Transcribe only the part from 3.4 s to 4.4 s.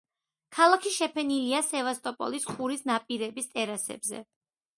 ტერასებზე.